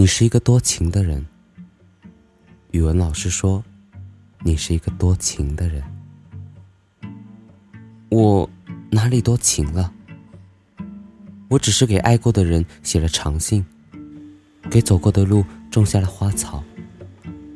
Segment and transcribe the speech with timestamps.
[0.00, 1.26] 你是一个多情的人。
[2.70, 3.64] 语文老师说，
[4.44, 5.82] 你是一个多情的人。
[8.08, 8.48] 我
[8.92, 9.92] 哪里多情了？
[11.48, 13.66] 我只是给爱过的人写了长信，
[14.70, 16.62] 给走过的路种下了花草，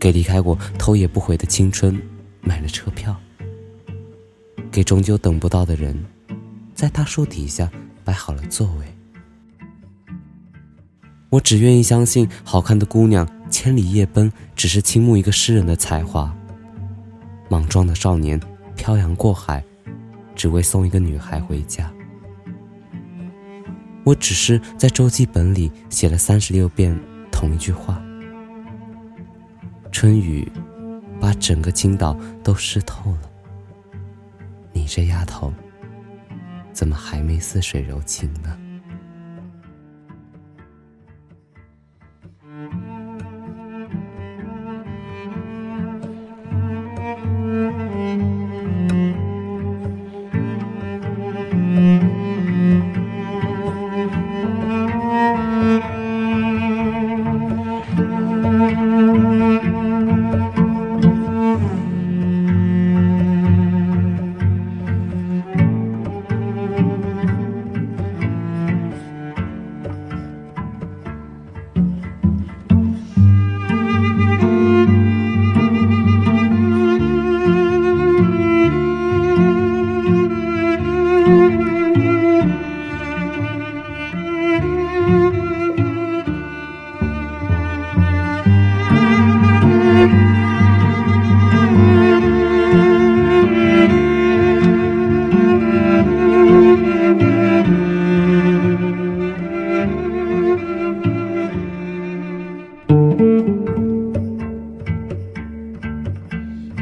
[0.00, 1.96] 给离开过头也不回的青春
[2.40, 3.16] 买了车票，
[4.72, 6.04] 给终究等不到的人，
[6.74, 7.70] 在大树底下
[8.02, 8.86] 摆好了座位。
[11.34, 16.32] 我只愿意相信，好看的姑娘千里夜奔，只是倾慕一个诗人的才华。
[17.48, 18.40] 莽撞的少年
[18.76, 19.62] 漂洋过海。
[20.36, 21.88] 只为送一个女孩回家。
[24.04, 26.98] 我只是在周记本里写了三十六遍
[27.30, 28.02] 同一句话。
[29.92, 30.50] 春雨
[31.20, 33.30] 把整个青岛都湿透了。
[34.72, 35.52] 你这丫头，
[36.72, 38.58] 怎么还没似水柔情呢？
[59.34, 59.73] Mm-hmm.